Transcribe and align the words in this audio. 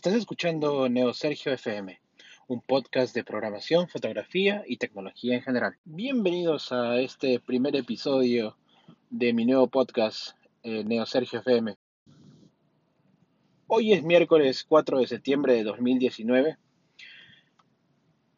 Estás 0.00 0.14
escuchando 0.14 0.88
Neo 0.88 1.12
Sergio 1.12 1.52
FM, 1.52 2.00
un 2.48 2.62
podcast 2.62 3.14
de 3.14 3.22
programación, 3.22 3.86
fotografía 3.86 4.64
y 4.66 4.78
tecnología 4.78 5.34
en 5.34 5.42
general. 5.42 5.76
Bienvenidos 5.84 6.72
a 6.72 6.98
este 6.98 7.38
primer 7.38 7.76
episodio 7.76 8.56
de 9.10 9.34
mi 9.34 9.44
nuevo 9.44 9.66
podcast 9.66 10.38
eh, 10.62 10.84
Neo 10.84 11.04
Sergio 11.04 11.40
FM. 11.40 11.76
Hoy 13.66 13.92
es 13.92 14.02
miércoles 14.02 14.64
4 14.66 15.00
de 15.00 15.06
septiembre 15.06 15.52
de 15.52 15.64
2019 15.64 16.56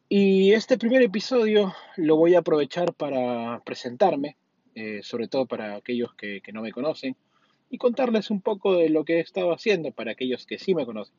y 0.09 0.51
este 0.51 0.77
primer 0.77 1.01
episodio 1.01 1.73
lo 1.95 2.17
voy 2.17 2.35
a 2.35 2.39
aprovechar 2.39 2.93
para 2.93 3.61
presentarme, 3.63 4.35
eh, 4.75 4.99
sobre 5.01 5.29
todo 5.29 5.45
para 5.45 5.77
aquellos 5.77 6.13
que, 6.15 6.41
que 6.41 6.51
no 6.51 6.61
me 6.61 6.73
conocen, 6.73 7.15
y 7.69 7.77
contarles 7.77 8.31
un 8.31 8.41
poco 8.41 8.75
de 8.75 8.89
lo 8.89 9.05
que 9.05 9.19
he 9.19 9.19
estado 9.21 9.53
haciendo 9.53 9.93
para 9.93 10.11
aquellos 10.11 10.45
que 10.45 10.59
sí 10.59 10.75
me 10.75 10.85
conocen. 10.85 11.15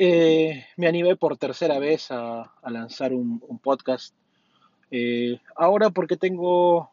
Eh, 0.00 0.64
me 0.76 0.86
animé 0.86 1.16
por 1.16 1.36
tercera 1.36 1.80
vez 1.80 2.12
a, 2.12 2.54
lanzar 2.70 3.12
un, 3.12 3.40
podcast. 3.60 4.14
Eh, 4.92 5.40
ahora 5.56 5.90
porque 5.90 6.16
tengo, 6.16 6.92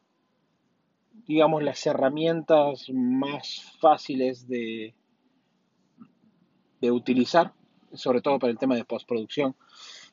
digamos, 1.28 1.62
las 1.62 1.86
herramientas 1.86 2.90
más 2.92 3.78
fáciles 3.80 4.48
de, 4.48 4.96
utilizar, 6.82 7.52
sobre 7.94 8.22
todo 8.22 8.38
para 8.38 8.52
el 8.52 8.60
tema 8.60 8.76
de 8.76 8.86
postproducción. 8.86 9.56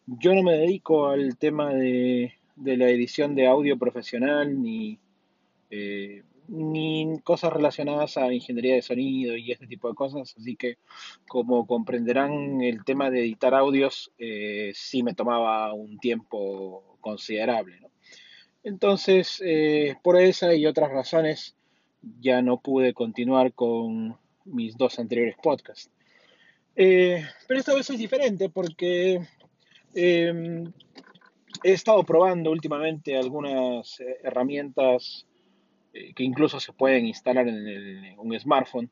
Yo 0.06 0.34
no 0.34 0.42
me 0.42 0.56
dedico 0.56 1.08
al 1.08 1.36
tema 1.36 1.70
de, 1.70 2.34
de 2.56 2.76
la 2.76 2.88
edición 2.88 3.34
de 3.34 3.46
audio 3.46 3.78
profesional 3.78 4.60
ni 4.60 4.98
eh, 5.70 6.22
ni 6.48 7.20
cosas 7.24 7.52
relacionadas 7.52 8.16
a 8.16 8.32
ingeniería 8.32 8.74
de 8.74 8.82
sonido 8.82 9.36
y 9.36 9.52
este 9.52 9.66
tipo 9.66 9.88
de 9.88 9.94
cosas. 9.94 10.34
Así 10.36 10.56
que, 10.56 10.78
como 11.28 11.66
comprenderán, 11.66 12.60
el 12.62 12.84
tema 12.84 13.10
de 13.10 13.20
editar 13.20 13.54
audios 13.54 14.12
eh, 14.18 14.72
sí 14.74 15.02
me 15.02 15.14
tomaba 15.14 15.72
un 15.72 15.98
tiempo 15.98 16.96
considerable. 17.00 17.80
Entonces, 18.64 19.42
eh, 19.44 19.96
por 20.02 20.20
esa 20.20 20.54
y 20.54 20.66
otras 20.66 20.90
razones, 20.90 21.56
ya 22.20 22.42
no 22.42 22.60
pude 22.60 22.94
continuar 22.94 23.52
con 23.52 24.16
mis 24.44 24.76
dos 24.76 24.98
anteriores 24.98 25.36
podcasts. 25.42 25.90
Eh, 26.74 27.24
pero 27.46 27.60
esta 27.60 27.74
vez 27.74 27.88
es 27.90 27.98
diferente 27.98 28.48
porque 28.48 29.20
em, 29.94 30.72
he 31.62 31.72
estado 31.72 32.02
probando 32.02 32.50
últimamente 32.50 33.16
algunas 33.16 34.00
herramientas 34.22 35.26
eh, 35.92 36.14
que 36.14 36.24
incluso 36.24 36.58
se 36.58 36.72
pueden 36.72 37.06
instalar 37.06 37.48
en, 37.48 38.18
un 38.18 38.38
smartphone. 38.38 38.90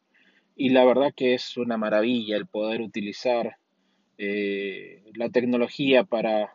Y 0.56 0.70
la 0.70 0.84
verdad 0.84 1.14
que 1.16 1.34
es 1.34 1.56
una 1.56 1.78
maravilla 1.78 2.36
el 2.36 2.46
poder 2.46 2.82
utilizar 2.82 3.56
eh, 4.18 5.02
la 5.14 5.30
tecnología 5.30 6.04
para 6.04 6.54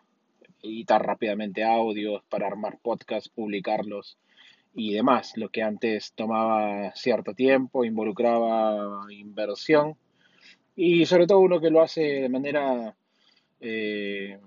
editar 0.61 1.03
rápidamente 1.03 1.63
audios, 1.63 2.23
para 2.29 2.47
armar 2.47 2.77
podcasts, 2.81 3.29
publicarlos 3.29 4.19
y 4.75 4.93
demás. 4.93 5.33
Lo 5.35 5.49
que 5.49 5.63
antes 5.63 6.13
tomaba 6.13 6.93
cierto 6.95 7.33
tiempo, 7.33 7.85
involucraba 7.85 9.11
inversión 9.11 9.95
y 10.75 11.05
sobre 11.05 11.25
todo 11.25 11.39
uno 11.39 11.59
que 11.59 11.71
lo 11.71 11.81
hace 11.81 12.02
de 12.02 12.30
manera 12.30 12.95
eh, 13.61 14.37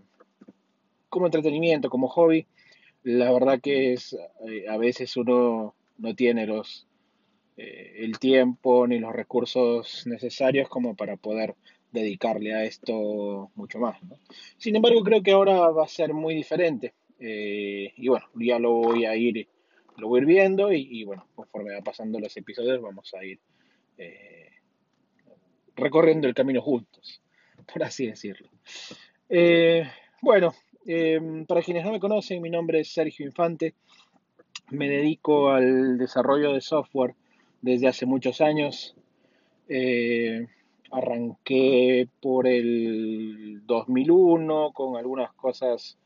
como 1.08 1.26
entretenimiento, 1.26 1.90
como 1.90 2.08
hobby, 2.08 2.46
la 3.02 3.32
verdad 3.32 3.60
que 3.60 3.94
es 3.94 4.16
a 4.68 4.76
veces 4.76 5.16
uno 5.16 5.74
no 5.98 6.14
tiene 6.14 6.46
los, 6.46 6.86
eh, 7.56 7.96
el 7.98 8.18
tiempo 8.18 8.86
ni 8.86 8.98
los 8.98 9.12
recursos 9.12 10.06
necesarios 10.06 10.68
como 10.68 10.94
para 10.94 11.16
poder 11.16 11.54
dedicarle 11.90 12.54
a 12.54 12.64
esto 12.64 13.50
mucho 13.54 13.78
más. 13.78 13.98
Sin 14.56 14.76
embargo, 14.76 15.02
creo 15.02 15.22
que 15.22 15.32
ahora 15.32 15.68
va 15.70 15.84
a 15.84 15.88
ser 15.88 16.14
muy 16.14 16.34
diferente. 16.34 16.94
Eh, 17.18 17.92
y 17.96 18.08
bueno, 18.08 18.26
ya 18.36 18.58
lo 18.58 18.74
voy 18.74 19.06
a 19.06 19.16
ir, 19.16 19.48
lo 19.96 20.08
voy 20.08 20.20
ir 20.20 20.26
viendo 20.26 20.72
y, 20.72 21.02
bueno, 21.04 21.26
conforme 21.34 21.74
va 21.74 21.80
pasando 21.80 22.20
los 22.20 22.36
episodios 22.36 22.80
vamos 22.80 23.12
a 23.14 23.24
ir 23.24 23.40
eh, 23.96 24.50
recorriendo 25.74 26.28
el 26.28 26.34
camino 26.34 26.62
juntos, 26.62 27.20
por 27.72 27.82
así 27.82 28.06
decirlo. 28.06 28.48
bueno, 30.22 30.54
para 31.48 31.62
quienes 31.62 31.84
no 31.84 31.90
me 31.90 32.00
conocen, 32.00 32.40
mi 32.40 32.50
nombre 32.50 32.80
es 32.80 32.92
Sergio 32.92 33.26
Infante 33.26 33.74
me 34.70 34.88
dedico 34.88 35.50
al 35.50 35.98
desarrollo 35.98 36.52
de 36.52 36.60
software 36.60 37.14
desde 37.62 37.88
hace 37.88 38.06
muchos 38.06 38.40
años. 38.40 38.94
Eh, 39.68 40.46
arranqué 40.90 42.08
por 42.20 42.46
el 42.46 43.62
2001 43.66 44.72
con 44.72 44.96
algunas 44.96 45.32
cosas, 45.34 45.98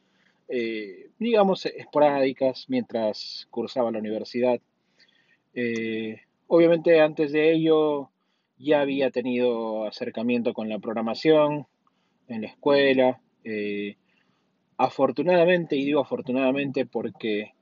eh, 0.48 1.10
digamos, 1.18 1.66
esporádicas 1.66 2.66
mientras 2.68 3.46
cursaba 3.50 3.92
la 3.92 3.98
universidad. 3.98 4.60
Eh, 5.54 6.20
obviamente 6.46 7.00
antes 7.00 7.32
de 7.32 7.52
ello 7.52 8.10
ya 8.58 8.80
había 8.80 9.10
tenido 9.10 9.86
acercamiento 9.86 10.54
con 10.54 10.68
la 10.68 10.78
programación 10.78 11.66
en 12.28 12.42
la 12.42 12.48
escuela. 12.48 13.20
afortunadamente, 14.76 15.76
y 15.76 15.84
digo 15.84 16.00
afortunadamente 16.00 16.86
porque 16.86 17.52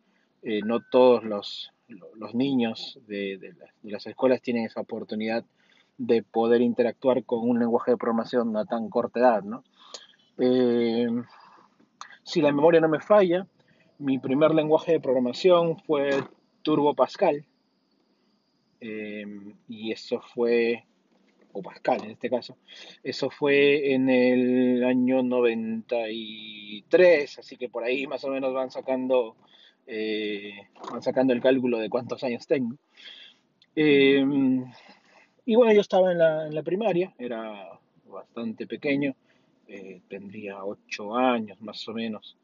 eh, 0.43 0.61
no 0.65 0.81
todos 0.81 1.25
los, 1.25 1.73
niños 2.35 2.99
de, 3.07 3.55
las 3.83 4.07
escuelas 4.07 4.43
tienen 4.43 4.65
esa 4.65 4.81
oportunidad 4.81 5.45
de 5.99 6.23
poder 6.23 6.63
interactuar 6.63 7.25
con 7.25 7.49
un 7.49 7.59
lenguaje 7.59 7.91
de 7.91 7.97
programación 7.97 8.57
a 8.57 8.65
tan 8.65 8.89
corta 8.89 9.21
edad, 9.21 9.43
eh, 10.39 11.09
si 12.23 12.41
la 12.41 12.53
memoria 12.53 12.81
no 12.81 12.89
me 12.89 13.01
falla, 13.01 13.47
mi 13.99 14.19
primer 14.19 14.55
lenguaje 14.55 14.93
de 14.93 15.01
programación 15.01 15.79
fue 15.79 16.11
Turbo 16.63 16.95
Pascal. 16.95 17.45
Eh, 18.81 19.27
y 19.69 19.93
eso 19.93 20.23
fue, 20.35 20.85
o 21.53 21.63
Pascal 21.63 22.03
en 22.05 22.13
este 22.13 22.31
caso, 22.31 22.57
eso 23.03 23.29
fue 23.29 23.93
en 23.93 24.09
el 24.09 24.83
año 24.85 25.23
93, 25.23 27.39
así 27.39 27.59
que 27.59 27.69
por 27.69 27.85
ahí 27.85 28.07
más 28.07 28.25
o 28.25 28.31
menos 28.31 28.55
van 28.55 28.71
sacando 28.71 29.37
eh, 29.87 30.53
sacando 31.01 31.33
el 31.33 31.41
cálculo 31.41 31.79
de 31.79 31.89
cuántos 31.89 32.23
años 32.25 32.47
tengo. 32.47 32.77
Eh, 33.75 34.25
y 35.45 35.55
bueno, 35.55 35.73
yo 35.73 35.81
estaba 35.81 36.13
en 36.13 36.19
la, 36.19 36.47
en 36.47 36.55
la 36.55 36.63
primaria, 36.63 37.13
era 37.19 37.79
bastante 38.07 38.67
pequeño, 38.67 39.15
eh, 39.69 40.01
tendría 40.09 40.65
ocho 40.65 41.17
años 41.17 41.61
más 41.61 41.87
o 41.89 41.93
menos. 41.93 42.37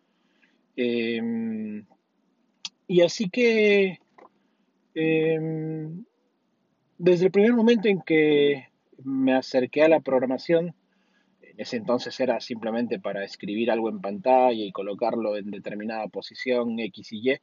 y 2.89 3.01
así 3.03 3.29
que 3.29 3.99
desde 6.99 7.27
el 7.27 7.31
primer 7.31 7.53
momento 7.53 7.89
en 7.89 8.01
que 8.01 8.69
me 9.05 9.35
acerqué 9.35 9.83
a 9.83 9.89
la 9.89 10.01
programación, 10.01 10.75
ese 11.57 11.77
entonces 11.77 12.19
era 12.21 12.41
simplemente 12.41 12.99
para 12.99 13.25
escribir 13.25 13.71
algo 13.71 13.89
en 13.89 14.01
pantalla 14.01 14.65
y 14.65 14.73
colocarlo 14.73 15.37
en 15.37 15.51
determinada 15.51 16.07
posición 16.09 16.79
X 16.79 17.13
y 17.13 17.31
Y, 17.31 17.37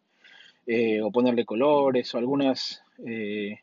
eh, 0.65 1.01
o 1.01 1.11
ponerle 1.11 1.45
colores 1.45 2.13
o 2.13 2.17
algunas, 2.17 2.83
eh, 3.05 3.59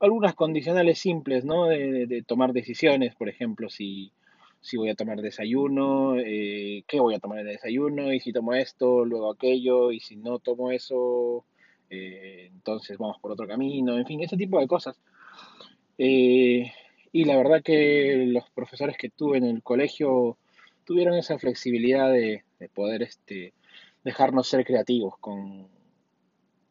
algunas 0.00 0.34
condicionales 0.34 0.98
simples, 0.98 1.44
¿no? 1.44 1.66
De, 1.66 2.24
tomar 2.26 2.52
decisiones, 2.52 3.14
por 3.14 3.28
ejemplo, 3.28 3.68
si, 3.70 4.12
si 4.60 4.76
voy 4.76 4.88
a 4.88 4.96
tomar 4.96 5.20
desayuno, 5.20 6.16
eh, 6.18 6.82
qué 6.88 6.98
voy 6.98 7.14
a 7.14 7.20
tomar 7.20 7.44
de 7.44 7.52
desayuno, 7.52 8.12
y 8.12 8.20
si 8.20 8.32
tomo 8.32 8.54
esto, 8.54 9.04
luego 9.04 9.30
aquello, 9.30 9.92
y 9.92 10.00
si 10.00 10.16
no 10.16 10.38
tomo 10.38 10.70
eso, 10.70 11.44
entonces 11.92 12.98
vamos 12.98 13.18
por 13.20 13.32
otro 13.32 13.48
camino, 13.48 13.98
en 13.98 14.06
fin, 14.06 14.22
ese 14.22 14.36
tipo 14.36 14.60
de 14.60 14.68
cosas. 14.68 15.00
Y 17.12 17.24
la 17.24 17.36
verdad 17.36 17.62
que 17.62 18.24
los 18.28 18.48
profesores 18.50 18.96
que 18.96 19.10
tuve 19.10 19.38
en 19.38 19.44
el 19.44 19.62
colegio 19.62 20.38
tuvieron 20.84 21.14
esa 21.14 21.38
flexibilidad 21.38 22.10
de, 22.10 22.44
poder 22.74 23.02
este, 23.02 23.52
dejarnos 24.04 24.48
ser 24.48 24.64
creativos 24.64 25.16
con, 25.18 25.68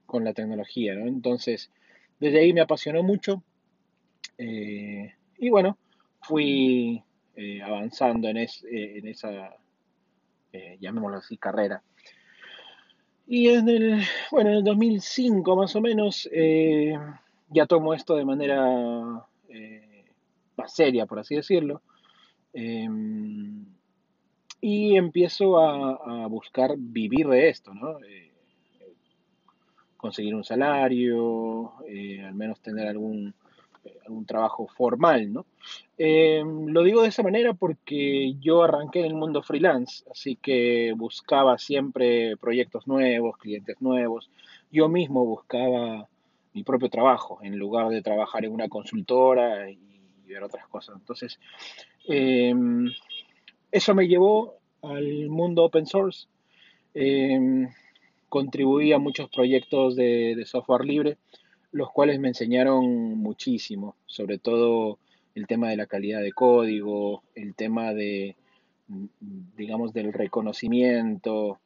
con 0.06 0.24
la 0.24 0.33
tecnología, 0.33 0.95
¿no? 0.95 1.07
Entonces, 1.07 1.71
desde 2.19 2.39
ahí 2.39 2.53
me 2.53 2.62
apasionó 2.62 3.03
mucho. 3.03 3.44
Eh, 4.38 5.13
y 5.38 5.50
bueno, 5.50 5.77
fui 6.21 7.03
eh, 7.36 7.62
avanzando 7.62 8.27
en, 8.30 8.38
eh, 8.38 8.50
en 8.71 9.07
esa, 9.07 9.56
llamémoslo 10.80 11.18
así, 11.18 11.38
carrera. 11.38 11.81
Y 13.27 13.50
en 13.50 13.69
el, 13.69 14.01
bueno, 14.31 14.50
en 14.50 14.57
el 14.57 14.63
2005 14.63 15.56
más 15.56 15.75
o 15.75 15.81
menos, 15.81 16.27
ya 17.50 17.65
tomo 17.68 17.94
esto 17.94 18.15
de 18.15 18.25
manera 18.25 19.25
más 20.59 20.73
seria, 20.73 21.06
por 21.06 21.19
así 21.19 21.35
decirlo. 21.35 21.81
Em, 22.53 23.65
y 24.61 24.95
empiezo 24.97 25.59
a, 25.59 26.27
buscar 26.27 26.75
vivir 26.77 27.27
de 27.27 27.50
esto, 27.50 27.73
¿no? 27.73 28.00
Eh, 28.03 28.31
conseguir 29.97 30.35
un 30.35 30.44
salario, 30.44 31.73
eh, 31.88 32.23
al 32.23 32.35
menos 32.35 32.59
tener 32.61 32.88
algún, 32.88 33.33
algún 34.06 34.25
trabajo 34.25 34.67
formal, 34.67 35.31
¿no? 35.31 35.45
Eh, 35.97 36.44
lo 36.45 36.83
digo 36.83 37.01
de 37.01 37.09
esa 37.09 37.23
manera 37.23 37.53
porque 37.53 38.33
yo 38.39 38.63
arranqué 38.63 39.00
en 39.00 39.07
el 39.07 39.15
mundo 39.15 39.44
freelance, 39.44 40.03
así 40.12 40.35
que 40.35 40.94
buscaba 40.95 41.57
siempre 41.57 42.38
proyectos 42.38 42.88
nuevos, 42.88 43.38
clientes 43.38 43.81
nuevos. 43.81 44.29
Yo 44.71 44.88
mismo 44.88 45.25
buscaba 45.25 46.07
mi 46.53 46.63
propio 46.63 46.89
trabajo 46.89 47.39
en 47.44 47.57
lugar 47.57 47.89
de 47.89 48.01
trabajar 48.01 48.45
en 48.45 48.53
una 48.53 48.69
consultora 48.69 49.69
ver 50.33 50.43
otras 50.43 50.67
cosas. 50.67 50.95
Entonces, 50.97 51.39
eh, 52.07 52.53
eso 53.71 53.93
me 53.95 54.07
llevó 54.07 54.55
al 54.81 55.29
mundo 55.29 55.65
open 55.65 55.85
source. 55.85 56.27
Eh, 56.93 57.67
contribuí 58.29 58.93
a 58.93 58.99
muchos 58.99 59.29
proyectos 59.29 59.95
de, 59.95 60.41
software 60.45 60.85
libre, 60.85 61.17
los 61.71 61.91
cuales 61.91 62.19
me 62.19 62.29
enseñaron 62.29 62.85
muchísimo, 63.17 63.95
sobre 64.05 64.37
todo 64.37 64.99
el 65.35 65.47
tema 65.47 65.69
de 65.69 65.77
la 65.77 65.87
calidad 65.87 66.21
de 66.21 66.31
código, 66.31 67.23
el 67.35 67.55
tema 67.55 67.93
de, 67.93 68.35
digamos, 69.55 69.93
del 69.93 70.13
reconocimiento, 70.13 71.59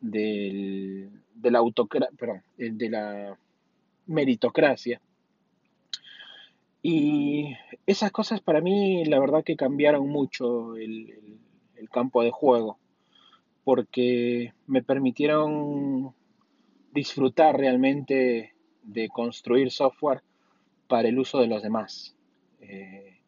del, 0.00 1.10
de 1.34 1.50
la 1.50 1.60
perdón, 2.16 2.42
de 2.56 2.90
la 2.90 3.38
meritocracia. 4.06 5.00
Y 6.82 7.56
esas 7.86 8.12
cosas 8.12 8.40
para 8.40 8.60
mí, 8.60 9.04
la 9.04 9.18
verdad 9.18 9.44
que 9.44 9.56
cambiaron 9.56 10.08
mucho 10.08 10.76
el, 10.76 11.14
campo 11.90 12.22
de 12.22 12.30
juego, 12.30 12.78
porque 13.64 14.52
me 14.66 14.82
permitieron 14.82 16.14
disfrutar 16.92 17.56
realmente 17.56 18.52
de 18.82 19.08
construir 19.08 19.70
software 19.70 20.22
para 20.86 21.08
el 21.08 21.18
uso 21.18 21.40
de 21.40 21.46
los 21.46 21.62
demás. 21.62 22.14
Eh, 22.60 23.20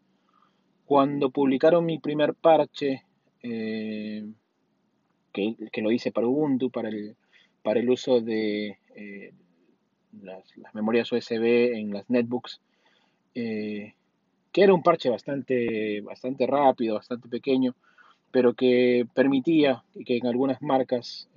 cuando 0.84 1.30
publicaron 1.30 1.86
mi 1.86 1.98
primer 1.98 2.34
parche, 2.34 3.04
eh, 3.42 4.26
que, 5.32 5.82
lo 5.82 5.90
hice 5.90 6.12
para 6.12 6.26
Ubuntu, 6.26 6.70
para 6.70 6.88
el, 6.88 7.16
para 7.62 7.80
el 7.80 7.88
uso 7.88 8.20
de 8.20 8.78
eh, 8.94 9.32
las, 10.20 10.44
memorias 10.74 11.10
USB 11.12 11.74
en 11.76 11.92
las 11.92 12.08
netbooks, 12.10 12.60
que 13.34 13.94
era 14.62 14.74
un 14.74 14.82
parche 14.82 15.08
bastante, 15.08 16.00
bastante 16.00 16.46
rápido, 16.46 16.96
bastante 16.96 17.28
pequeño, 17.28 17.74
pero 18.30 18.54
que 18.54 19.06
permitía 19.14 19.84
que 20.04 20.16
en 20.16 20.26
algunas 20.26 20.60
marcas 20.62 21.28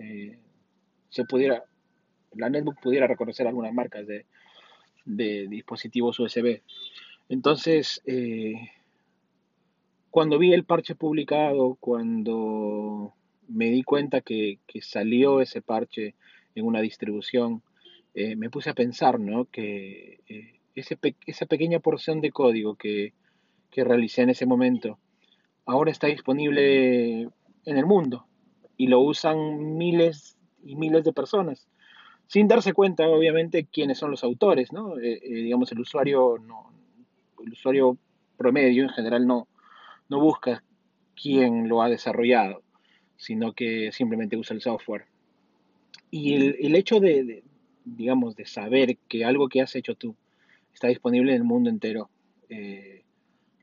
se 1.10 1.26
pudiera, 1.26 1.64
la 2.34 2.50
netbook 2.50 2.82
pudiera 2.82 3.08
reconocer 3.08 3.48
algunas 3.48 3.74
marcas 3.74 4.08
de, 4.08 4.26
de 5.06 5.48
dispositivos 5.48 6.20
USB. 6.20 6.62
Entonces, 7.30 8.02
eh, 8.06 8.54
cuando 10.10 10.38
vi 10.38 10.54
el 10.54 10.66
parche 10.66 10.96
publicado, 10.96 11.76
cuando 11.80 13.14
me 13.48 13.70
di 13.70 13.84
cuenta 13.84 14.22
que, 14.22 14.60
salió 14.82 15.42
ese 15.42 15.62
parche 15.62 16.16
en 16.56 16.66
una 16.66 16.82
distribución, 16.82 17.62
eh, 18.14 18.36
me 18.36 18.50
puse 18.50 18.70
a 18.70 18.76
pensar 18.76 19.20
¿no? 19.20 19.46
que 19.46 20.20
eh, 20.28 20.60
esa 20.76 21.46
pequeña 21.46 21.80
porción 21.80 22.22
de 22.22 22.32
código 22.32 22.76
que, 22.76 23.14
que 23.70 23.84
realicé 23.84 24.22
en 24.24 24.30
ese 24.30 24.46
momento 24.46 25.00
ahora 25.66 25.92
está 25.92 26.08
disponible 26.08 27.22
en 27.66 27.78
el 27.78 27.86
mundo 27.86 28.26
y 28.76 28.88
lo 28.88 29.00
usan 29.00 29.78
miles 29.78 30.38
y 30.64 30.76
miles 30.76 31.04
de 31.04 31.14
personas 31.14 31.68
sin 32.28 32.48
darse 32.48 32.74
cuenta, 32.74 33.08
obviamente, 33.08 33.66
quiénes 33.66 33.98
son 33.98 34.12
los 34.12 34.24
autores, 34.24 34.72
¿no? 34.72 34.98
Eh, 34.98 35.20
eh, 35.22 35.34
digamos, 35.36 35.72
el 35.72 35.80
usuario, 35.80 36.38
no, 36.40 36.74
el 37.44 37.52
usuario 37.52 37.98
promedio 38.38 38.84
en 38.84 38.90
general 38.90 39.28
no, 39.28 39.48
no 40.10 40.20
busca 40.20 40.64
quién 41.16 41.68
lo 41.68 41.82
ha 41.82 41.90
desarrollado, 41.90 42.64
sino 43.18 43.54
que 43.54 43.92
simplemente 43.92 44.38
usa 44.38 44.56
el 44.56 44.62
software. 44.62 45.06
Y 46.10 46.34
el, 46.66 46.76
hecho 46.76 47.00
de, 47.00 47.44
digamos, 47.86 48.36
de 48.36 48.46
saber 48.46 48.98
que 49.08 49.26
algo 49.26 49.48
que 49.48 49.62
has 49.62 49.76
hecho 49.76 49.96
tú 49.96 50.16
está 50.74 50.88
disponible 50.88 51.32
en 51.32 51.38
el 51.38 51.44
mundo 51.44 51.70
entero, 51.70 52.10
eh, 52.50 53.04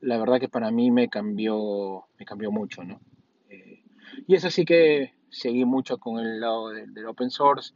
la 0.00 0.18
verdad 0.18 0.40
que 0.40 0.48
para 0.48 0.70
mí 0.70 0.90
me 0.90 1.08
cambió, 1.08 2.04
me 2.18 2.24
cambió 2.24 2.50
mucho, 2.50 2.82
¿no? 2.84 3.00
y 4.26 4.34
es 4.34 4.44
así 4.44 4.64
que 4.64 5.12
seguí 5.30 5.64
mucho 5.64 5.98
con 5.98 6.18
el 6.18 6.40
lado 6.40 6.70
del 6.70 7.06
open 7.06 7.30
source, 7.30 7.72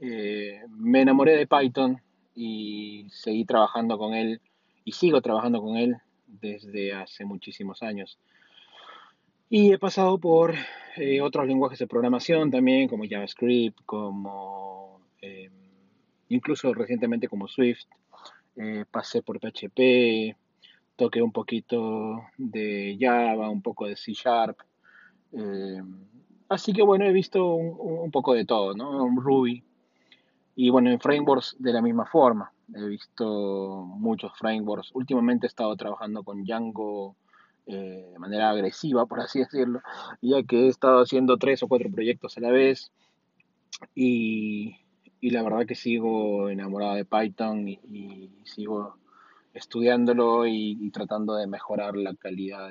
eh, 0.00 0.62
me 0.68 1.02
enamoré 1.02 1.36
de 1.36 1.46
Python 1.46 2.00
y 2.34 3.06
seguí 3.10 3.44
trabajando 3.44 3.96
con 3.96 4.14
él 4.14 4.40
y 4.84 4.92
sigo 4.92 5.20
trabajando 5.20 5.62
con 5.62 5.76
él 5.76 5.96
desde 6.26 6.92
hace 6.92 7.24
muchísimos 7.24 7.82
años. 7.82 8.18
Y 9.48 9.72
he 9.72 9.78
pasado 9.78 10.18
por 10.18 10.54
eh, 10.96 11.20
otros 11.20 11.46
lenguajes 11.46 11.78
de 11.78 11.86
programación 11.86 12.50
también, 12.50 12.88
como 12.88 13.04
JavaScript, 13.08 13.78
como 13.84 15.00
eh, 15.22 15.50
incluso 16.28 16.74
recientemente 16.74 17.28
como 17.28 17.46
Swift. 17.46 17.86
Pasé 18.90 19.22
por 19.22 19.40
PHP, 19.40 20.36
toqué 20.96 21.22
un 21.22 21.32
poquito 21.32 22.22
de 22.38 22.96
Java, 23.00 23.50
un 23.50 23.62
poco 23.62 23.86
de 23.86 23.96
C 23.96 24.12
Sharp. 24.12 24.58
así 26.48 26.72
que 26.72 26.82
bueno, 26.82 27.04
he 27.06 27.12
visto 27.12 27.54
un, 27.54 27.76
un 27.78 28.10
poco 28.10 28.34
de 28.34 28.44
todo, 28.44 28.74
¿no? 28.74 29.08
Ruby, 29.16 29.64
y 30.56 30.70
bueno, 30.70 30.90
en 30.90 31.00
frameworks 31.00 31.56
de 31.58 31.72
la 31.72 31.82
misma 31.82 32.06
forma. 32.06 32.52
He 32.74 32.86
visto 32.86 33.84
muchos 33.98 34.32
frameworks. 34.38 34.90
Últimamente 34.94 35.46
he 35.46 35.48
estado 35.48 35.74
trabajando 35.76 36.22
con 36.22 36.44
Django 36.44 37.16
eh, 37.66 38.10
de 38.12 38.18
manera 38.18 38.50
agresiva, 38.50 39.06
por 39.06 39.20
así 39.20 39.40
decirlo, 39.40 39.80
ya 40.22 40.42
que 40.42 40.66
he 40.66 40.68
estado 40.68 41.02
haciendo 41.02 41.36
tres 41.38 41.62
o 41.62 41.68
cuatro 41.68 41.90
proyectos 41.90 42.36
a 42.36 42.40
la 42.40 42.50
vez. 42.50 42.92
Y, 43.94 44.76
la 45.30 45.42
verdad 45.42 45.66
que 45.66 45.74
sigo 45.74 46.48
enamorado 46.48 46.94
de 46.94 47.04
Python 47.04 47.68
y, 47.68 48.30
sigo 48.44 48.96
estudiándolo 49.52 50.46
y, 50.46 50.90
tratando 50.90 51.34
de 51.36 51.46
mejorar 51.46 51.96
la 51.96 52.14
calidad 52.14 52.70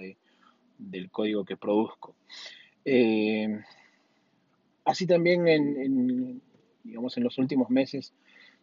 del 0.77 1.11
código 1.11 1.45
que 1.45 1.57
produzco. 1.57 2.15
Eh, 2.85 3.61
así 4.85 5.07
también 5.07 5.47
en 5.47 6.41
digamos, 6.83 7.17
en 7.17 7.23
los 7.23 7.37
últimos 7.37 7.69
meses 7.69 8.13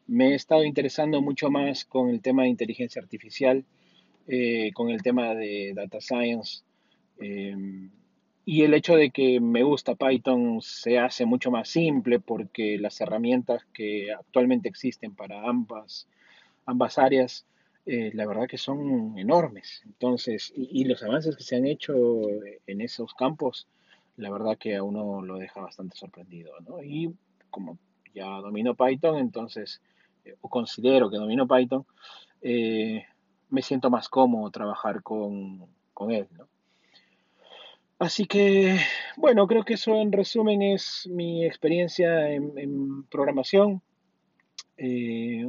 me 0.06 0.32
he 0.32 0.34
estado 0.34 0.64
interesando 0.64 1.20
mucho 1.20 1.50
más 1.50 1.84
con 1.84 2.10
el 2.10 2.20
tema 2.20 2.42
de 2.42 2.48
inteligencia 2.48 3.00
artificial, 3.00 3.64
eh, 4.26 4.72
con 4.74 4.90
el 4.90 5.02
tema 5.02 5.34
de 5.34 5.72
data 5.74 6.00
science. 6.00 6.62
Em, 7.18 7.90
y 8.44 8.62
el 8.62 8.74
hecho 8.74 8.96
de 8.96 9.10
que 9.10 9.40
me 9.40 9.62
gusta 9.62 9.94
Python 9.94 10.60
se 10.62 10.98
hace 10.98 11.26
mucho 11.26 11.50
más 11.50 11.68
simple 11.68 12.20
porque 12.20 12.78
las 12.78 13.00
herramientas 13.00 13.64
que 13.72 14.12
actualmente 14.12 14.68
existen 14.68 15.14
para 15.14 15.48
ambas, 15.48 16.08
ambas 16.66 16.98
áreas, 16.98 17.46
eh, 17.86 18.10
la 18.14 18.26
verdad 18.26 18.46
que 18.48 18.58
son 18.58 19.18
enormes. 19.18 19.82
Entonces, 19.84 20.52
y, 20.54 20.84
los 20.84 21.02
avances 21.02 21.36
que 21.36 21.42
se 21.42 21.56
han 21.56 21.66
hecho 21.66 21.94
en 22.66 22.80
esos 22.80 23.14
campos, 23.14 23.68
la 24.16 24.30
verdad 24.30 24.58
que 24.58 24.76
a 24.76 24.82
uno 24.82 25.22
lo 25.22 25.38
deja 25.38 25.60
bastante 25.60 25.96
sorprendido. 25.96 26.52
¿no? 26.60 26.82
Y 26.82 27.14
como 27.50 27.78
ya 28.14 28.26
domino 28.40 28.74
Python, 28.74 29.18
entonces, 29.18 29.80
eh, 30.24 30.36
o 30.40 30.48
considero 30.48 31.10
que 31.10 31.16
domino 31.16 31.46
Python, 31.46 31.86
eh, 32.42 33.04
me 33.50 33.62
siento 33.62 33.90
más 33.90 34.08
cómodo 34.08 34.50
trabajar 34.50 35.02
con, 35.02 35.68
él. 36.10 36.28
Así 38.00 38.24
que, 38.24 38.78
bueno, 39.18 39.46
creo 39.46 39.62
que 39.62 39.74
eso 39.74 39.94
en 39.94 40.10
resumen 40.10 40.62
es 40.62 41.06
mi 41.06 41.44
experiencia 41.44 42.30
en, 42.30 43.04
programación. 43.10 43.82
Eh, 44.78 45.46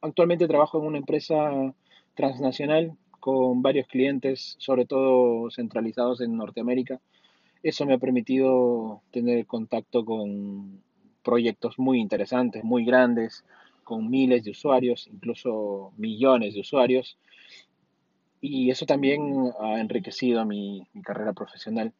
actualmente 0.00 0.48
trabajo 0.48 0.80
en 0.80 0.86
una 0.86 0.98
empresa 0.98 1.72
transnacional 2.16 2.96
con 3.20 3.62
varios 3.62 3.86
clientes, 3.86 4.56
sobre 4.58 4.84
todo 4.84 5.48
centralizados 5.52 6.20
en 6.22 6.36
Norteamérica. 6.36 7.00
Eso 7.62 7.86
me 7.86 7.94
ha 7.94 7.98
permitido 7.98 9.02
tener 9.12 9.46
contacto 9.46 10.04
con 10.04 10.82
proyectos 11.22 11.78
muy 11.78 12.00
interesantes, 12.00 12.64
muy 12.64 12.84
grandes, 12.84 13.44
con 13.84 14.10
miles 14.10 14.42
de 14.42 14.50
usuarios, 14.50 15.06
incluso 15.06 15.92
millones 15.96 16.54
de 16.54 16.62
usuarios. 16.62 17.16
Y 18.44 18.70
eso 18.70 18.86
también 18.86 19.52
ha 19.60 19.78
enriquecido 19.78 20.44
mi, 20.44 20.84
carrera 21.04 21.32
profesional. 21.32 21.92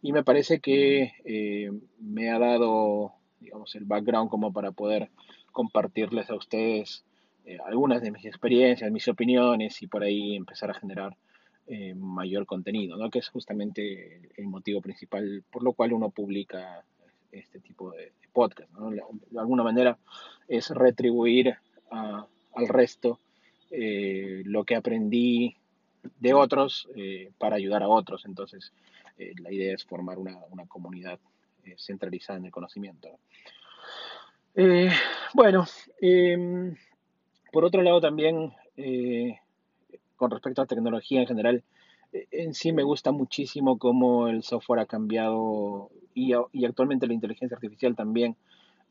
Y 0.00 0.12
me 0.12 0.22
parece 0.22 0.60
que 0.60 1.12
eh, 1.24 1.72
me 1.98 2.30
ha 2.30 2.38
dado, 2.38 3.14
digamos, 3.40 3.74
el 3.74 3.84
background 3.84 4.30
como 4.30 4.52
para 4.52 4.70
poder 4.70 5.10
compartirles 5.50 6.30
a 6.30 6.36
ustedes 6.36 7.04
eh, 7.44 7.58
algunas 7.66 8.00
de 8.00 8.12
mis 8.12 8.24
experiencias, 8.24 8.92
mis 8.92 9.08
opiniones 9.08 9.82
y 9.82 9.88
por 9.88 10.04
ahí 10.04 10.36
empezar 10.36 10.70
a 10.70 10.74
generar 10.74 11.16
eh, 11.66 11.94
mayor 11.96 12.46
contenido, 12.46 12.96
¿no? 12.96 13.10
que 13.10 13.18
es 13.18 13.28
justamente 13.28 14.30
el 14.36 14.46
motivo 14.46 14.80
principal 14.80 15.42
por 15.50 15.64
lo 15.64 15.72
cual 15.72 15.94
uno 15.94 16.10
publica 16.10 16.84
este 17.32 17.58
tipo 17.58 17.90
de, 17.90 18.12
podcast. 18.32 18.70
De 18.72 19.40
alguna 19.40 19.64
manera 19.64 19.98
es 20.46 20.70
retribuir 20.70 21.56
al 21.90 22.68
resto 22.68 23.18
lo 23.70 24.64
que 24.64 24.76
aprendí, 24.76 25.56
de 26.18 26.34
otros 26.34 26.88
para 27.38 27.56
ayudar 27.56 27.82
a 27.82 27.88
otros. 27.88 28.24
Entonces, 28.24 28.72
la 29.16 29.52
idea 29.52 29.74
es 29.74 29.84
formar 29.84 30.18
una, 30.18 30.38
comunidad 30.68 31.18
centralizada 31.76 32.38
en 32.38 32.46
el 32.46 32.50
conocimiento. 32.50 33.08
bueno, 35.34 35.66
em, 36.00 36.74
por 37.52 37.64
otro 37.64 37.82
lado 37.82 38.00
también, 38.00 38.52
con 40.16 40.30
respecto 40.30 40.62
a 40.62 40.66
tecnología 40.66 41.20
en 41.20 41.26
general, 41.26 41.64
en 42.12 42.54
sí 42.54 42.72
me 42.72 42.82
gusta 42.82 43.12
muchísimo 43.12 43.78
cómo 43.78 44.28
el 44.28 44.42
software 44.42 44.80
ha 44.80 44.86
cambiado 44.86 45.90
y, 46.14 46.32
actualmente 46.64 47.06
la 47.06 47.14
inteligencia 47.14 47.54
artificial 47.54 47.94
también 47.94 48.36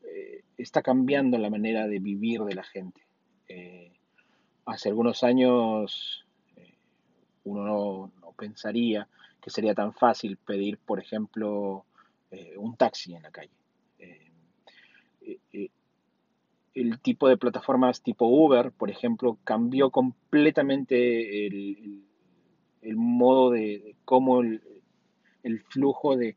eh, 0.04 0.42
está 0.56 0.82
cambiando 0.82 1.36
la 1.38 1.50
manera 1.50 1.86
de 1.86 1.98
vivir 1.98 2.40
de 2.42 2.54
la 2.54 2.62
gente. 2.62 3.02
Eh, 3.48 3.92
hace 4.64 4.88
algunos 4.88 5.22
años 5.22 6.24
eh, 6.24 6.27
uno 7.48 8.12
no, 8.20 8.32
pensaría 8.36 9.08
que 9.40 9.50
sería 9.50 9.74
tan 9.74 9.92
fácil 9.92 10.36
pedir, 10.36 10.78
por 10.78 11.00
ejemplo, 11.00 11.84
un 12.56 12.76
taxi 12.76 13.14
en 13.14 13.22
la 13.22 13.30
calle. 13.30 13.50
el 16.74 17.00
tipo 17.00 17.28
de 17.28 17.36
plataformas 17.36 18.02
tipo 18.02 18.26
Uber, 18.26 18.70
por 18.70 18.90
ejemplo, 18.90 19.38
cambió 19.44 19.90
completamente 19.90 21.46
el 21.46 22.96
modo 22.96 23.50
de, 23.50 23.96
cómo 24.04 24.40
el, 24.40 24.62
flujo 25.68 26.16
de, 26.16 26.36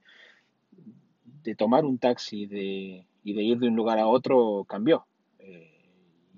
de, 1.44 1.56
tomar 1.56 1.86
un 1.86 1.98
taxi 1.98 2.46
de, 2.46 3.06
y 3.24 3.34
de 3.34 3.44
ir 3.44 3.60
de 3.60 3.68
un 3.68 3.76
lugar 3.76 4.00
a 4.00 4.08
otro 4.08 4.66
cambió. 4.68 5.06
Eh, 5.40 5.72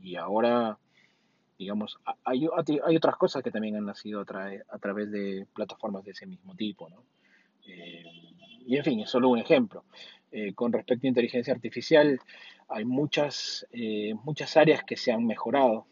y 0.02 0.16
ahora, 0.16 0.78
digamos, 1.58 2.00
hay, 2.24 2.48
hay, 2.86 2.96
otras 2.96 3.16
cosas 3.18 3.44
que 3.44 3.52
también 3.52 3.76
han 3.76 3.86
nacido 3.86 4.22
a, 4.22 4.24
a 4.24 4.80
través 4.80 5.12
de 5.12 5.48
plataformas 5.54 6.04
de 6.04 6.12
ese 6.12 6.26
mismo 6.26 6.56
tipo. 6.56 6.90
¿no? 6.90 7.04
Eh, 7.68 8.04
y 8.66 8.78
en 8.78 8.84
fin, 8.84 9.00
es 9.02 9.10
solo 9.10 9.30
un 9.30 9.40
ejemplo. 9.40 9.84
Eh, 10.32 10.54
con 10.54 10.74
respecto 10.74 11.06
a 11.06 11.10
inteligencia 11.10 11.54
artificial, 11.54 12.20
hay 12.70 12.86
muchas, 12.86 13.68
muchas 14.24 14.58
áreas 14.58 14.84
que 14.84 14.98
se 14.98 15.12
han 15.12 15.26
mejorado, 15.28 15.86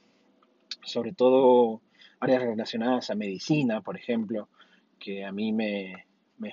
sobre 0.84 1.14
todo 1.14 1.82
áreas 2.22 2.44
relacionadas 2.44 3.10
a 3.10 3.16
medicina, 3.16 3.82
por 3.82 3.98
ejemplo, 3.98 4.48
que 5.02 5.26
a 5.26 5.32
mí 5.32 5.52
me, 5.52 6.06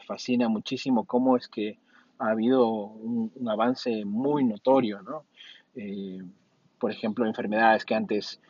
fascina 0.06 0.48
muchísimo 0.48 1.04
cómo 1.04 1.36
es 1.36 1.48
que 1.48 1.78
ha 2.18 2.30
habido 2.30 2.66
un, 2.68 3.30
avance 3.48 4.04
muy 4.04 4.44
notorio, 4.44 5.02
¿no? 5.02 5.24
Eh, 5.76 6.18
por 6.78 6.90
ejemplo, 6.90 7.26
enfermedades 7.26 7.84
que 7.84 7.94
antes, 7.94 8.40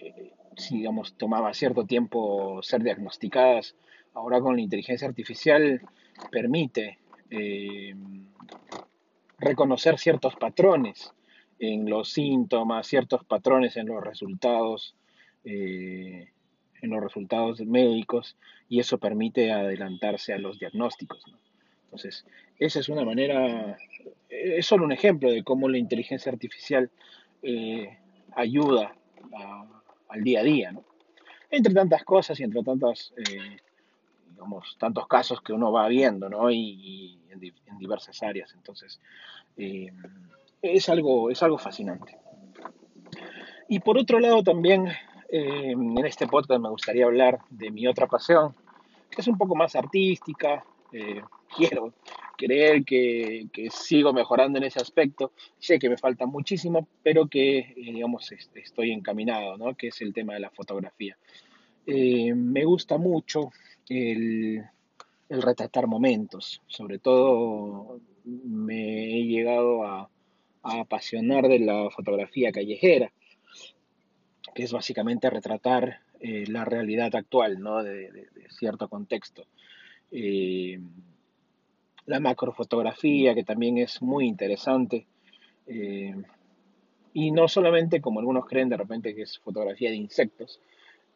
eh, 0.00 0.32
digamos, 0.70 1.14
tomaba 1.16 1.52
cierto 1.54 1.84
tiempo 1.84 2.62
ser 2.62 2.82
diagnosticadas, 2.82 3.74
ahora 4.14 4.40
con 4.40 4.56
la 4.56 4.62
inteligencia 4.62 5.08
artificial 5.08 5.80
permite 6.30 6.98
eh, 7.30 7.94
reconocer 9.38 9.98
ciertos 9.98 10.36
patrones 10.36 11.12
en 11.58 11.88
los 11.88 12.10
síntomas, 12.10 12.86
ciertos 12.86 13.24
patrones 13.24 13.76
en 13.76 13.86
los 13.86 14.02
resultados 14.02 14.94
eh, 15.44 16.30
en 16.80 16.90
los 16.90 17.02
resultados 17.02 17.60
médicos 17.60 18.36
y 18.68 18.78
eso 18.78 18.98
permite 18.98 19.52
adelantarse 19.52 20.34
a 20.34 20.38
los 20.38 20.58
diagnósticos. 20.58 21.24
Entonces, 21.84 22.26
esa 22.58 22.80
es 22.80 22.88
una 22.88 23.04
manera, 23.04 23.78
eh, 24.28 24.56
es 24.58 24.66
solo 24.66 24.84
un 24.84 24.92
ejemplo 24.92 25.30
de 25.30 25.42
cómo 25.42 25.68
la 25.68 25.78
inteligencia 25.78 26.30
artificial 26.30 26.90
ayuda 28.34 28.94
al 30.14 30.22
día 30.22 30.40
a 30.40 30.44
día, 30.44 30.72
entre 31.50 31.74
tantas 31.74 32.04
cosas 32.04 32.38
y 32.38 32.44
entre 32.44 32.62
tantas, 32.62 33.12
digamos, 34.30 34.76
tantos 34.78 35.08
casos 35.08 35.40
que 35.40 35.52
uno 35.52 35.72
va 35.72 35.88
viendo, 35.88 36.28
¿no? 36.28 36.50
Y, 36.50 37.20
en, 37.30 37.78
diversas 37.78 38.22
áreas. 38.22 38.54
Entonces, 38.54 39.00
es, 39.56 40.88
algo, 40.88 41.30
es 41.30 41.42
algo 41.42 41.58
fascinante. 41.58 42.16
Y 43.68 43.80
por 43.80 43.98
otro 43.98 44.20
lado 44.20 44.42
también 44.42 44.86
eh, 45.28 45.72
en 45.72 45.98
este 46.06 46.28
podcast 46.28 46.60
me 46.60 46.68
gustaría 46.68 47.06
hablar 47.06 47.40
de 47.50 47.72
mi 47.72 47.88
otra 47.88 48.06
pasión, 48.06 48.54
que 49.10 49.20
es 49.20 49.26
un 49.26 49.36
poco 49.36 49.56
más 49.56 49.74
artística. 49.74 50.64
Eh, 50.92 51.22
quiero 51.56 51.92
creer 52.36 52.84
que, 52.84 53.48
sigo 53.70 54.12
mejorando 54.12 54.58
en 54.58 54.64
ese 54.64 54.80
aspecto. 54.80 55.32
Sé 55.58 55.78
que 55.78 55.88
me 55.88 55.96
falta 55.96 56.26
muchísimo, 56.26 56.88
pero 57.02 57.28
que, 57.28 57.58
eh, 57.58 57.74
digamos, 57.76 58.30
estoy 58.32 58.92
encaminado, 58.92 59.56
¿no? 59.56 59.74
Que 59.74 59.88
es 59.88 60.00
el 60.00 60.12
tema 60.12 60.34
de 60.34 60.40
la 60.40 60.50
fotografía. 60.50 61.16
me 61.86 62.64
gusta 62.64 62.98
mucho 62.98 63.50
el, 63.88 64.62
retratar 65.28 65.86
momentos. 65.86 66.62
Sobre 66.66 66.98
todo 66.98 68.00
me 68.24 69.18
he 69.18 69.24
llegado 69.24 69.84
a 69.84 70.08
apasionar 70.62 71.48
de 71.48 71.58
la 71.58 71.90
fotografía 71.90 72.52
callejera 72.52 73.12
que 74.54 74.62
es 74.62 74.72
básicamente 74.72 75.28
retratar 75.28 76.00
eh, 76.20 76.44
la 76.46 76.64
realidad 76.64 77.14
actual 77.14 77.60
¿no? 77.60 77.82
de, 77.82 78.28
cierto 78.50 78.88
contexto. 78.88 79.46
Eh, 80.10 80.80
la 82.06 82.20
macrofotografía, 82.20 83.34
que 83.34 83.44
también 83.44 83.78
es 83.78 84.02
muy 84.02 84.26
interesante, 84.26 85.06
eh, 85.66 86.14
y 87.12 87.30
no 87.30 87.48
solamente 87.48 88.00
como 88.00 88.20
algunos 88.20 88.46
creen 88.46 88.68
de 88.68 88.76
repente 88.76 89.14
que 89.14 89.22
es 89.22 89.38
fotografía 89.38 89.90
de 89.90 89.96
insectos, 89.96 90.60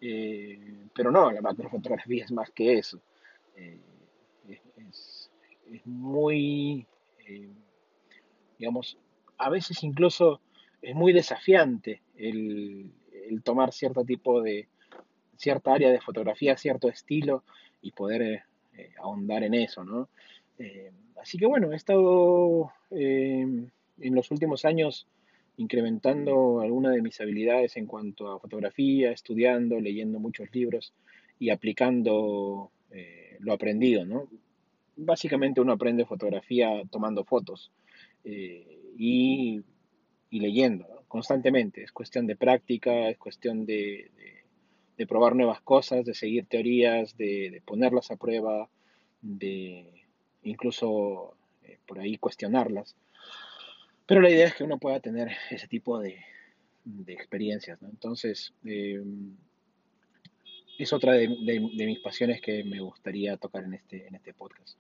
pero 0.01 1.11
no, 1.11 1.33
la 1.33 1.41
macrofotografía 1.41 2.25
es 2.25 2.31
más 2.31 2.51
que 2.53 2.79
eso. 2.79 3.01
es, 3.57 5.29
muy, 5.85 6.87
digamos, 8.59 8.97
a 9.37 9.51
veces 9.51 9.83
incluso 9.83 10.41
es 10.81 10.95
muy 10.95 11.13
desafiante 11.13 12.01
el, 12.17 12.93
el 13.29 13.43
tomar 13.43 13.73
cierto 13.73 14.05
tipo 14.05 14.41
de, 14.41 14.69
cierta 15.39 15.73
área 15.73 15.91
de 15.91 16.01
fotografía, 16.01 16.57
cierto 16.57 16.89
estilo 16.89 17.45
y 17.81 17.93
poder 17.93 18.23
eh, 18.23 18.45
eh, 18.77 18.91
ahondar 18.99 19.45
en 19.45 19.55
eso, 19.55 19.85
¿no? 19.85 20.09
Eh, 20.59 20.91
así 21.21 21.39
que 21.39 21.47
bueno, 21.47 21.73
he 21.73 21.77
estado 21.77 22.73
en 22.91 23.71
los 23.99 24.31
últimos 24.31 24.65
años 24.65 25.07
incrementando 25.57 26.61
algunas 26.61 26.95
de 26.95 27.03
mis 27.03 27.21
habilidades 27.21 27.77
en 27.77 27.87
cuanto 27.87 28.31
a 28.31 28.39
fotografía, 28.39 29.11
estudiando, 29.11 29.81
leyendo 29.81 30.21
muchos 30.21 30.49
libros 30.53 30.95
y 31.39 31.51
aplicando 31.51 32.71
lo 33.41 33.53
aprendido, 33.53 34.05
¿no? 34.05 34.29
Básicamente 34.97 35.61
uno 35.61 35.73
aprende 35.73 36.05
fotografía 36.05 36.83
tomando 36.91 37.25
fotos 37.25 37.71
y, 38.25 39.63
y 40.31 40.41
leyendo, 40.41 41.05
constantemente. 41.09 41.83
Es 41.83 41.93
cuestión 41.93 42.27
de 42.27 42.37
práctica, 42.37 43.09
es 43.09 43.19
cuestión 43.19 43.67
de, 43.67 44.11
probar 45.09 45.35
nuevas 45.35 45.61
cosas, 45.61 46.05
de 46.05 46.15
seguir 46.15 46.47
teorías, 46.47 47.17
de, 47.17 47.63
ponerlas 47.65 48.11
a 48.11 48.17
prueba, 48.17 48.69
de 49.21 49.98
incluso 50.43 51.35
eh, 51.63 51.79
por 51.87 51.99
ahí 51.99 52.17
cuestionarlas. 52.19 52.97
Pero 54.07 54.21
la 54.23 54.31
idea 54.31 54.47
es 54.47 54.55
que 54.55 54.65
uno 54.65 54.79
pueda 54.79 55.01
tener 55.01 55.29
ese 55.51 55.69
tipo 55.69 55.99
de, 55.99 56.17
experiencias. 57.07 57.79
Entonces, 57.83 58.55
em, 58.65 59.37
es 60.79 60.93
otra 60.93 61.13
de, 61.13 61.29
mis 61.29 61.99
pasiones 61.99 62.41
que 62.41 62.65
me 62.65 62.81
gustaría 62.81 63.37
tocar 63.37 63.65
en 63.65 63.75
este, 63.75 64.07
en 64.07 64.15
este 64.15 64.33
podcast. 64.33 64.79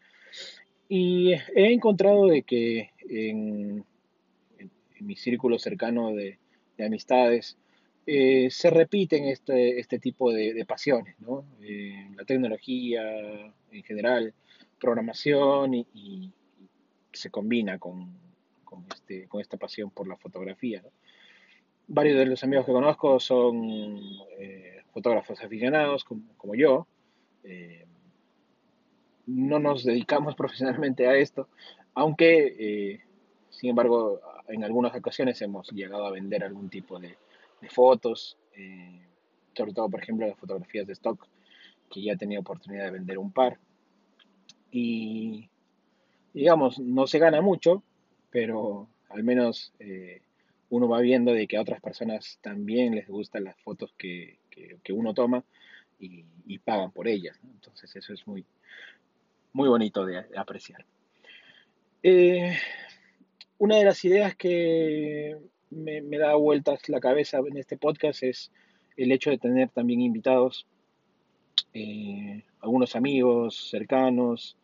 Y 0.88 1.32
he 1.32 1.72
encontrado 1.72 2.26
de 2.26 2.42
que 2.42 2.90
en, 3.08 3.84
mi 5.00 5.16
círculo 5.16 5.58
cercano 5.58 6.14
de, 6.14 6.38
amistades, 6.78 7.58
eh, 8.06 8.48
se 8.50 8.70
repiten 8.70 9.24
este, 9.24 9.78
este 9.78 9.98
tipo 9.98 10.32
de, 10.32 10.64
pasiones. 10.66 11.16
Eh, 11.60 12.08
la 12.16 12.24
tecnología 12.24 13.02
en 13.72 13.82
general, 13.82 14.32
programación 14.78 15.74
y, 15.74 16.32
se 17.12 17.30
combina 17.30 17.78
con, 17.78 18.14
este, 18.94 19.26
con, 19.26 19.40
esta 19.40 19.56
pasión 19.56 19.90
por 19.90 20.06
la 20.06 20.16
fotografía. 20.16 20.82
Varios 21.88 22.18
de 22.18 22.26
los 22.26 22.44
amigos 22.44 22.66
que 22.66 22.72
conozco 22.72 23.18
son 23.18 23.68
eh, 24.38 24.82
fotógrafos 24.92 25.42
aficionados 25.42 26.04
como, 26.04 26.54
yo. 26.54 26.86
no 29.26 29.58
nos 29.58 29.84
dedicamos 29.84 30.34
profesionalmente 30.36 31.08
a 31.08 31.16
esto, 31.16 31.48
aunque, 31.94 33.00
sin 33.50 33.70
embargo, 33.70 34.20
en 34.48 34.64
algunas 34.64 34.94
ocasiones 34.94 35.40
hemos 35.42 35.70
llegado 35.70 36.06
a 36.06 36.10
vender 36.10 36.42
algún 36.42 36.68
tipo 36.68 36.98
de, 36.98 37.16
fotos, 37.70 38.36
eh, 38.56 39.00
sobre 39.54 39.72
todo, 39.72 39.88
por 39.88 40.02
ejemplo, 40.02 40.26
de 40.26 40.34
fotografías 40.34 40.86
de 40.86 40.92
stock, 40.94 41.26
que 41.90 42.02
ya 42.02 42.12
he 42.12 42.16
tenido 42.16 42.40
oportunidad 42.40 42.84
de 42.84 42.92
vender 42.92 43.18
un 43.18 43.32
par. 43.32 43.58
Y, 44.70 45.48
digamos, 46.32 46.78
no 46.78 47.06
se 47.06 47.18
gana 47.18 47.40
mucho, 47.40 47.82
pero 48.30 48.88
al 49.08 49.22
menos 49.22 49.72
eh, 49.78 50.22
uno 50.70 50.88
va 50.88 51.00
viendo 51.00 51.32
de 51.32 51.46
que 51.46 51.56
a 51.56 51.62
otras 51.62 51.80
personas 51.80 52.38
también 52.42 52.94
les 52.94 53.08
gustan 53.08 53.44
las 53.44 53.56
fotos 53.60 53.94
que, 53.96 54.38
uno 54.90 55.14
toma 55.14 55.44
y, 55.98 56.58
pagan 56.58 56.90
por 56.90 57.08
ellas. 57.08 57.38
Entonces 57.42 57.94
eso 57.94 58.12
es 58.12 58.26
muy, 58.26 58.44
muy 59.52 59.68
bonito 59.68 60.04
de, 60.04 60.24
apreciar. 60.36 60.84
Eh, 62.02 62.56
una 63.58 63.76
de 63.76 63.84
las 63.84 64.04
ideas 64.04 64.36
que 64.36 65.36
me, 65.70 66.18
da 66.18 66.34
vueltas 66.34 66.88
la 66.88 67.00
cabeza 67.00 67.38
en 67.38 67.56
este 67.56 67.76
podcast 67.76 68.22
es 68.22 68.52
el 68.96 69.12
hecho 69.12 69.30
de 69.30 69.38
tener 69.38 69.68
también 69.70 70.00
invitados, 70.00 70.66
eh, 71.78 72.44
algunos 72.60 72.96
amigos 72.96 73.68
cercanos, 73.70 74.56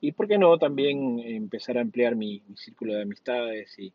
y 0.00 0.12
por 0.12 0.28
qué 0.28 0.38
no 0.38 0.58
también 0.58 1.18
empezar 1.18 1.78
a 1.78 1.80
ampliar 1.80 2.14
mi, 2.14 2.42
círculo 2.56 2.94
de 2.94 3.02
amistades 3.02 3.76
y, 3.78 3.92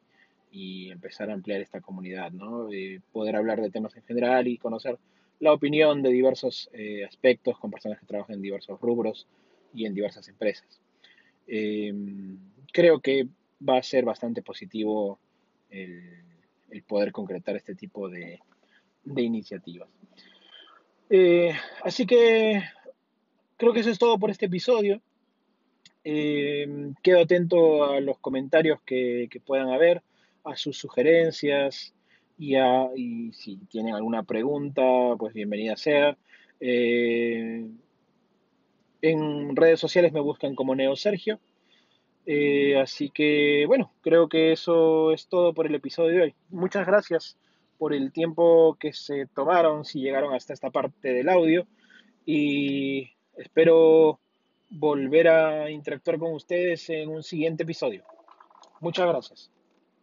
empezar 0.91 1.31
a 1.31 1.33
ampliar 1.33 1.61
esta 1.61 1.81
comunidad, 1.81 2.31
¿no? 2.31 2.69
poder 3.11 3.35
hablar 3.35 3.59
de 3.59 3.71
temas 3.71 3.95
en 3.95 4.03
general 4.03 4.47
y 4.47 4.59
conocer 4.59 4.99
la 5.39 5.51
opinión 5.51 6.01
de 6.01 6.09
diversos 6.09 6.69
eh, 6.71 7.03
aspectos 7.03 7.59
con 7.59 7.69
personas 7.69 7.99
que 7.99 8.05
trabajan 8.05 8.35
en 8.35 8.41
diversos 8.41 8.79
rubros 8.79 9.27
y 9.73 9.85
en 9.85 9.93
diversas 9.93 10.27
empresas. 10.29 10.79
Em, 11.47 12.37
creo 12.71 13.01
que 13.01 13.27
va 13.67 13.77
a 13.77 13.83
ser 13.83 14.05
bastante 14.05 14.41
positivo 14.41 15.19
el, 15.69 16.21
poder 16.87 17.11
concretar 17.11 17.55
este 17.55 17.75
tipo 17.75 18.09
de, 18.09 18.39
iniciativas. 19.17 19.89
Eh, 21.09 21.53
así 21.83 22.05
que 22.05 22.63
creo 23.57 23.73
que 23.73 23.81
eso 23.81 23.89
es 23.89 23.99
todo 23.99 24.17
por 24.17 24.31
este 24.31 24.47
episodio. 24.47 25.01
Em, 26.03 26.93
quedo 27.01 27.21
atento 27.21 27.85
a 27.85 27.99
los 28.01 28.19
comentarios 28.19 28.81
que, 28.85 29.29
puedan 29.45 29.69
haber, 29.69 30.03
a 30.43 30.55
sus 30.55 30.77
sugerencias 30.77 31.93
y, 32.37 32.57
y, 32.57 33.31
si 33.33 33.57
tienen 33.69 33.95
alguna 33.95 34.23
pregunta, 34.23 34.81
pues 35.17 35.33
bienvenida 35.33 35.77
sea. 35.77 36.17
Eh, 36.59 37.67
en 39.01 39.55
redes 39.55 39.79
sociales 39.79 40.13
me 40.13 40.21
buscan 40.21 40.55
como 40.55 40.75
Neo 40.75 40.95
Sergio. 40.95 41.39
Eh, 42.25 42.77
así 42.79 43.09
que 43.09 43.65
bueno, 43.67 43.91
creo 44.01 44.29
que 44.29 44.53
eso 44.53 45.11
es 45.11 45.27
todo 45.27 45.53
por 45.53 45.67
el 45.67 45.75
episodio 45.75 46.11
de 46.11 46.21
hoy. 46.21 46.35
Muchas 46.49 46.87
gracias 46.87 47.37
por 47.83 47.93
el 47.93 48.13
tiempo 48.13 48.77
que 48.79 48.93
se 48.93 49.25
tomaron, 49.25 49.83
si 49.83 49.99
llegaron 49.99 50.33
hasta 50.33 50.53
esta 50.53 50.69
parte 50.69 51.09
del 51.09 51.27
audio. 51.27 51.67
Y 52.25 53.11
espero 53.35 54.21
volver 54.69 55.27
a 55.27 55.69
interactuar 55.69 56.17
con 56.17 56.31
ustedes 56.31 56.89
en 56.89 57.09
un 57.09 57.23
siguiente 57.23 57.63
episodio. 57.63 58.05
Muchas 58.79 59.05
gracias. 59.05 59.51